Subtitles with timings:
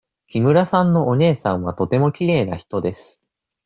[0.25, 3.21] 木村さんのお姉さんはとてもきれいな人です。